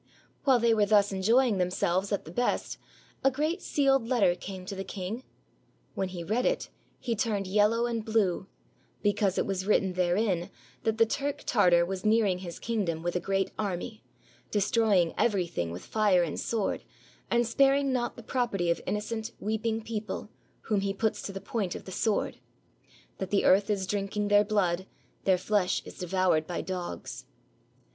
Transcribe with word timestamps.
While 0.45 0.57
they 0.57 0.73
were 0.73 0.87
thus 0.87 1.11
enjoying 1.11 1.59
themselves 1.59 2.11
at 2.11 2.25
the 2.25 2.31
best, 2.31 2.79
395 3.21 3.21
AUSTRIA 3.23 3.23
HUNGARY 3.23 3.33
a 3.35 3.37
great 3.37 3.61
sealed 3.61 4.07
letter 4.07 4.35
came 4.35 4.65
to 4.65 4.75
the 4.75 4.83
king. 4.83 5.23
When 5.93 6.07
he 6.09 6.23
read 6.23 6.43
it, 6.47 6.69
he 6.97 7.15
turned 7.15 7.45
yellow 7.45 7.85
and 7.85 8.03
blue, 8.03 8.47
because 9.03 9.37
it 9.37 9.45
was 9.45 9.67
written 9.67 9.93
therein 9.93 10.49
that 10.85 10.97
the 10.97 11.05
Turk 11.05 11.43
Tartar 11.45 11.85
was 11.85 12.03
nearing 12.03 12.39
his 12.39 12.57
kingdom 12.57 13.03
with 13.03 13.15
a 13.15 13.19
great 13.19 13.51
army, 13.59 14.03
destroying 14.49 15.13
everything 15.19 15.69
with 15.69 15.85
fire 15.85 16.23
and 16.23 16.39
sword, 16.39 16.83
and 17.29 17.45
sparing 17.45 17.93
not 17.93 18.15
the 18.15 18.23
property 18.23 18.71
of 18.71 18.81
innocent, 18.87 19.31
weeping 19.39 19.83
people, 19.83 20.29
whom 20.61 20.79
he 20.81 20.95
puts 20.95 21.21
to 21.21 21.31
the 21.31 21.39
point 21.39 21.75
of 21.75 21.85
the 21.85 21.91
sword; 21.91 22.39
that 23.19 23.29
the 23.29 23.45
earth 23.45 23.69
is 23.69 23.85
drinking 23.85 24.29
their 24.29 24.43
blood, 24.43 24.87
their 25.25 25.37
flesh 25.37 25.83
is 25.85 25.99
devoured 25.99 26.47
by 26.47 26.59
dogs. 26.59 27.25